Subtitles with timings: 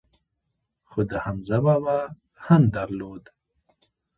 [0.89, 1.97] خو ده حمزه بابا
[2.45, 3.23] هم درلود.